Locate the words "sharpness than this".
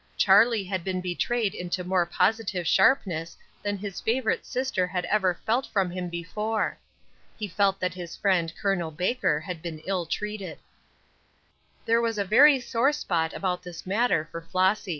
2.67-4.01